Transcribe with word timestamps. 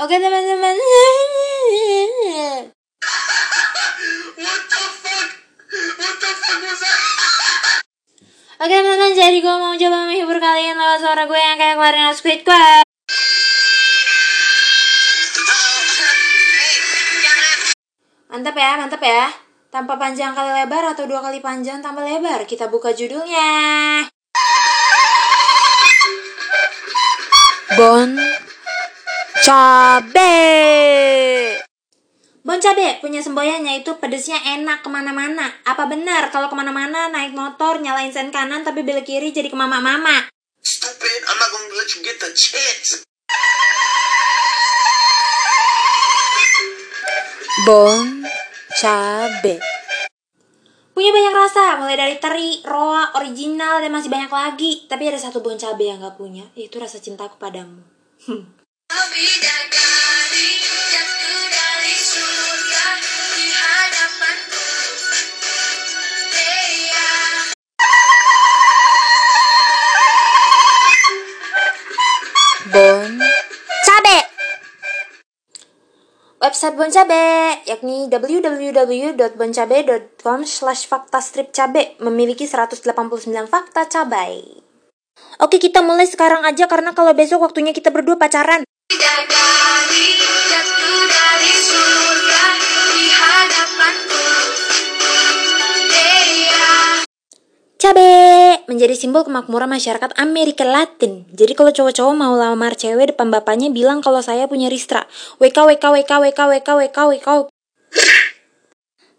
Oke 0.00 0.16
teman-teman. 0.16 0.76
What 4.40 4.62
the 4.64 4.80
fuck? 4.96 5.28
What 6.00 6.16
the 6.16 6.32
fuck 6.40 6.58
was 6.64 6.80
that? 6.80 7.84
Oke 8.64 8.72
teman-teman, 8.80 9.12
jadi 9.12 9.38
gue 9.44 9.54
mau 9.60 9.76
coba 9.76 10.08
menghibur 10.08 10.40
kalian 10.40 10.80
lewat 10.80 11.04
suara 11.04 11.28
gue 11.28 11.36
yang 11.36 11.60
kayak 11.60 11.76
keluarin 11.76 12.16
Squid 12.16 12.40
Squad. 12.40 12.88
Mantap 18.32 18.56
ya, 18.56 18.80
mantap 18.80 19.04
ya. 19.04 19.28
Tanpa 19.68 20.00
panjang 20.00 20.32
kali 20.32 20.64
lebar 20.64 20.96
atau 20.96 21.04
dua 21.04 21.20
kali 21.20 21.44
panjang 21.44 21.84
tambah 21.84 22.08
lebar. 22.08 22.48
Kita 22.48 22.72
buka 22.72 22.96
judulnya. 22.96 24.08
Bon 27.76 28.39
Cabe 29.50 30.30
Bon 32.46 32.62
Cabe 32.62 33.02
punya 33.02 33.18
semboyannya 33.18 33.82
itu 33.82 33.98
pedesnya 33.98 34.38
enak 34.38 34.86
ke 34.86 34.88
mana-mana. 34.94 35.50
Apa 35.66 35.90
benar 35.90 36.30
kalau 36.30 36.46
ke 36.46 36.54
mana-mana 36.54 37.10
naik 37.10 37.34
motor 37.34 37.82
nyalain 37.82 38.14
sen 38.14 38.30
kanan 38.30 38.62
tapi 38.62 38.86
belok 38.86 39.10
kiri 39.10 39.34
jadi 39.34 39.50
ke 39.50 39.58
mama-mama? 39.58 40.30
Stupid. 40.62 41.20
I'm 41.26 41.34
not 41.42 41.50
gonna 41.50 41.74
let 41.74 41.90
you 41.90 42.00
get 42.06 42.22
the 42.22 42.30
chance. 42.30 43.02
Bon 47.66 48.22
Cabe 48.78 49.58
Punya 50.94 51.10
banyak 51.10 51.34
rasa, 51.34 51.74
mulai 51.82 51.98
dari 51.98 52.22
teri, 52.22 52.62
roa, 52.62 53.18
original, 53.18 53.82
dan 53.82 53.90
masih 53.90 54.14
banyak 54.14 54.30
lagi. 54.30 54.86
Tapi 54.86 55.10
ada 55.10 55.18
satu 55.18 55.42
bon 55.42 55.58
cabe 55.58 55.90
yang 55.90 55.98
gak 55.98 56.14
punya, 56.14 56.46
yaitu 56.54 56.78
rasa 56.78 57.02
cintaku 57.02 57.34
padamu. 57.34 57.82
Bon 72.70 73.10
Cabe 73.86 74.18
Website 76.42 76.74
Bon 76.74 76.90
Cabe 76.90 77.22
yakni 77.70 78.10
www.boncabe.com 78.10 80.42
slash 80.42 80.90
fakta 80.90 81.22
strip 81.22 81.54
cabe 81.54 81.94
memiliki 82.02 82.42
189 82.42 82.90
fakta 83.46 83.86
cabai. 83.86 84.42
Oke 85.38 85.62
kita 85.62 85.78
mulai 85.78 86.10
sekarang 86.10 86.42
aja 86.42 86.66
karena 86.66 86.90
kalau 86.90 87.14
besok 87.14 87.46
waktunya 87.46 87.70
kita 87.70 87.94
berdua 87.94 88.18
pacaran. 88.18 88.66
Cabe 97.78 98.10
menjadi 98.66 98.94
simbol 98.98 99.22
kemakmuran 99.22 99.70
masyarakat 99.70 100.10
Amerika 100.18 100.66
Latin. 100.66 101.22
Jadi 101.30 101.54
kalau 101.54 101.70
cowok-cowok 101.70 102.14
mau 102.18 102.34
lamar 102.34 102.74
cewek 102.74 103.14
depan 103.14 103.30
bapaknya 103.30 103.70
bilang 103.70 104.02
kalau 104.02 104.26
saya 104.26 104.50
punya 104.50 104.66
Ristra. 104.66 105.06
WK 105.38 105.54
WK 105.70 105.84
WK 105.94 106.10
WK 106.10 106.40
WK 106.50 106.68
WK 106.68 106.98
WK. 106.98 107.28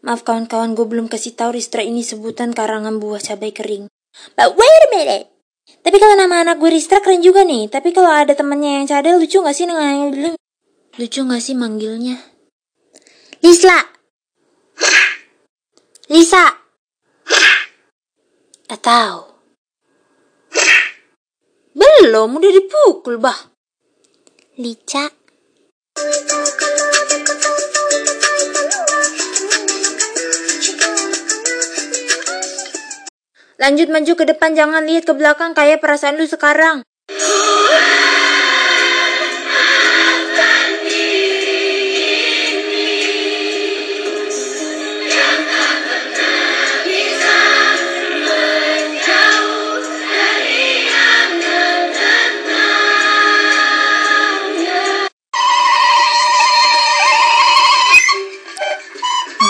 Maaf 0.04 0.28
kawan-kawan, 0.28 0.76
gue 0.76 0.84
belum 0.84 1.08
kasih 1.08 1.32
tahu 1.40 1.56
Ristra 1.56 1.80
ini 1.80 2.04
sebutan 2.04 2.52
karangan 2.52 3.00
buah 3.00 3.24
cabai 3.24 3.56
kering. 3.56 3.88
But 4.36 4.52
wait 4.60 4.82
a 4.84 4.90
minute. 4.92 5.41
Tapi 5.82 5.98
kalau 5.98 6.16
nama 6.18 6.46
anak 6.46 6.62
gue 6.62 6.70
Ristra 6.70 7.02
keren 7.02 7.22
juga 7.26 7.42
nih. 7.46 7.70
Tapi 7.70 7.94
kalau 7.94 8.12
ada 8.12 8.34
temennya 8.38 8.82
yang 8.82 8.86
cadel 8.90 9.18
lucu 9.18 9.42
gak 9.42 9.56
sih 9.56 9.66
dengan 9.66 10.38
Lucu 11.00 11.22
gak 11.24 11.42
sih 11.42 11.56
manggilnya? 11.58 12.18
Lisla. 13.42 13.80
Lisa. 16.12 16.46
Atau 18.68 19.32
belum 21.72 22.42
udah 22.42 22.52
dipukul 22.52 23.16
bah. 23.22 23.38
Lica. 24.58 25.08
Lanjut 33.62 33.94
maju 33.94 34.14
ke 34.18 34.26
depan 34.26 34.58
jangan 34.58 34.90
lihat 34.90 35.06
ke 35.06 35.14
belakang 35.14 35.54
kayak 35.54 35.86
perasaan 35.86 36.18
lu 36.18 36.26
sekarang. 36.26 36.82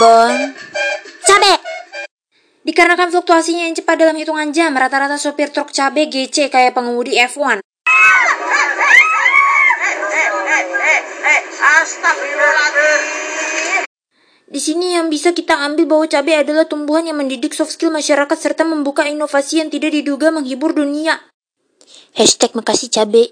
Bon. 0.01 0.60
Dikarenakan 2.81 3.13
fluktuasinya 3.13 3.69
yang 3.69 3.77
cepat 3.77 3.93
dalam 3.93 4.17
hitungan 4.17 4.49
jam, 4.49 4.73
rata-rata 4.73 5.13
sopir 5.13 5.53
truk 5.53 5.69
cabe 5.69 6.09
GC 6.09 6.49
kayak 6.49 6.73
pengemudi 6.73 7.13
F1. 7.13 7.61
Di 14.49 14.57
sini 14.57 14.97
yang 14.97 15.13
bisa 15.13 15.29
kita 15.29 15.61
ambil 15.61 15.85
bahwa 15.85 16.09
cabai 16.09 16.41
adalah 16.41 16.65
tumbuhan 16.65 17.05
yang 17.05 17.21
mendidik 17.21 17.53
soft 17.53 17.77
skill 17.77 17.93
masyarakat 17.93 18.33
serta 18.33 18.65
membuka 18.65 19.05
inovasi 19.05 19.61
yang 19.61 19.69
tidak 19.69 19.93
diduga 19.93 20.33
menghibur 20.33 20.73
dunia. 20.73 21.21
Hashtag 22.17 22.57
makasih 22.57 22.89
cabai. 22.89 23.29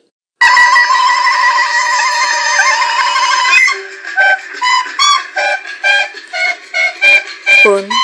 Pun. 7.66 7.99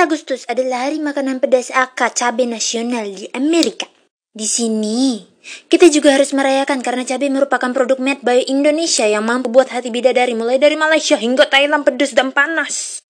Cabe! 0.00 0.08
19 0.08 0.16
Agustus 0.16 0.48
adalah 0.48 0.88
hari 0.88 0.96
makanan 0.96 1.44
pedas 1.44 1.68
AK 1.68 2.16
cabai 2.16 2.48
nasional 2.48 3.04
di 3.04 3.28
Amerika. 3.36 3.84
Di 4.32 4.48
sini, 4.48 5.20
kita 5.68 5.92
juga 5.92 6.16
harus 6.16 6.32
merayakan 6.32 6.80
karena 6.80 7.04
cabai 7.04 7.28
merupakan 7.28 7.68
produk 7.76 8.00
made 8.00 8.24
by 8.24 8.40
Indonesia 8.48 9.04
yang 9.04 9.28
mampu 9.28 9.52
buat 9.52 9.68
hati 9.68 9.92
bidadari 9.92 10.32
mulai 10.32 10.56
dari 10.56 10.80
Malaysia 10.80 11.20
hingga 11.20 11.44
Thailand 11.52 11.84
pedas 11.84 12.16
dan 12.16 12.32
panas. 12.32 13.04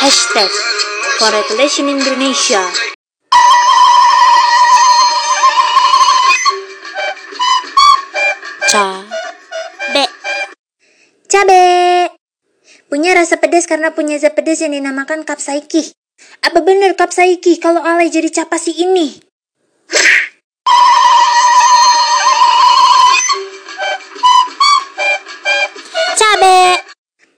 Hashtag 0.00 0.48
Congratulations 1.20 1.92
Indonesia. 1.92 2.64
Cabe. 8.72 10.04
Cabe. 11.28 11.93
Punya 12.94 13.10
rasa 13.10 13.42
pedas 13.42 13.66
karena 13.66 13.90
punya 13.90 14.14
zat 14.22 14.38
pedas 14.38 14.62
yang 14.62 14.70
dinamakan 14.70 15.26
kapsaiki. 15.26 15.98
Apa 16.46 16.62
benar 16.62 16.94
kapsaiki 16.94 17.58
kalau 17.58 17.82
alay 17.82 18.06
jadi 18.06 18.30
capasi 18.30 18.70
ini? 18.70 19.18
Cabe. 26.22 26.86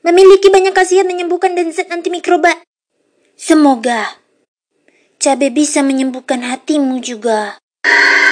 Memiliki 0.05 0.53
banyak 0.53 0.77
khasiat 0.77 1.09
menyembuhkan 1.09 1.57
dan 1.57 1.73
zat 1.73 1.89
antimikroba. 1.89 2.53
Semoga 3.41 4.21
cabe 5.17 5.49
bisa 5.49 5.81
menyembuhkan 5.81 6.45
hatimu 6.45 7.01
juga. 7.01 7.57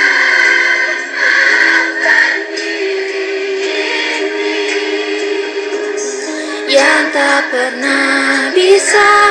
Yang 6.75 7.15
tak 7.15 7.55
pernah 7.55 8.51
bisa 8.51 9.31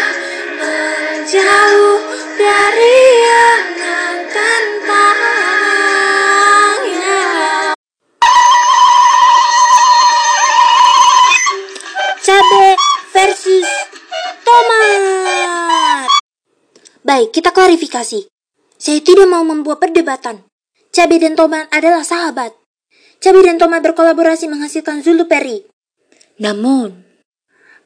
menjauh 0.56 2.00
dari 2.40 3.04
angan 3.28 4.16
tentangnya. 4.32 5.36
Cabe 12.24 12.80
versus 13.12 13.68
tomat. 14.48 16.08
Baik, 17.04 17.36
kita 17.36 17.52
klarifikasi. 17.52 18.24
Saya 18.80 19.00
tidak 19.04 19.28
mau 19.28 19.44
membuat 19.44 19.84
perdebatan. 19.84 20.48
Cabai 20.96 21.20
dan 21.20 21.36
tomat 21.36 21.68
adalah 21.76 22.08
sahabat. 22.08 22.56
Cabai 23.20 23.44
dan 23.44 23.60
tomat 23.60 23.84
berkolaborasi 23.84 24.48
menghasilkan 24.48 25.04
Zulu 25.04 25.28
Peri. 25.28 25.68
Namun, 26.40 27.13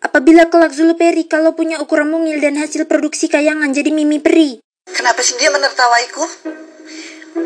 apabila 0.01 0.49
kelak 0.51 0.73
Zulu 0.73 0.97
Peri 0.97 1.25
kalau 1.25 1.53
punya 1.53 1.81
ukuran 1.81 2.09
mungil 2.09 2.37
dan 2.41 2.57
hasil 2.57 2.85
produksi 2.85 3.29
kayangan 3.29 3.73
jadi 3.73 3.89
mimi 3.93 4.17
peri, 4.17 4.61
Kenapa 4.87 5.19
sih 5.19 5.35
dia 5.35 5.51
menertawaiku? 5.51 6.23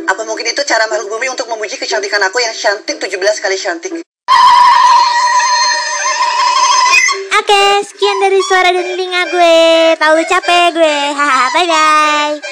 Apa 0.06 0.22
mungkin 0.30 0.46
itu 0.46 0.62
cara 0.62 0.86
makhluk 0.86 1.18
bumi 1.18 1.28
untuk 1.34 1.50
memuji 1.50 1.76
kecantikan 1.78 2.22
aku 2.22 2.38
yang 2.38 2.54
cantik 2.54 3.02
17 3.02 3.18
kali 3.18 3.58
cantik? 3.58 3.92
Oke, 7.42 7.64
sekian 7.82 8.18
dari 8.22 8.40
suara 8.46 8.70
dan 8.70 8.86
telinga 8.86 9.24
gue. 9.34 9.60
Tahu 9.98 10.18
capek 10.30 10.66
gue. 10.78 10.98
Haha, 11.18 11.46
bye 11.50 11.66
bye. 11.66 12.42